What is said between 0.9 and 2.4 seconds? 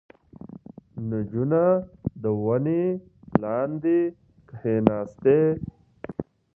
•نجونه د